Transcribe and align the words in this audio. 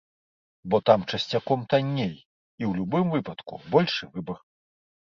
Бо 0.69 0.79
там 0.89 1.01
часцяком 1.11 1.67
танней, 1.75 2.11
і 2.17 2.63
ў 2.69 2.71
любым 2.81 3.05
выпадку 3.19 3.63
большы 3.79 4.15
выбар. 4.19 4.45